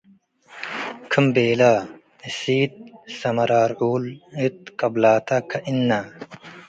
ክም 1.11 1.25
ቤለ። 1.33 1.61
እሲት 2.27 2.73
ሰመራርዑል 3.19 4.05
እት 4.45 4.59
ቅብላተ 4.79 5.27
ክእነ 5.49 5.89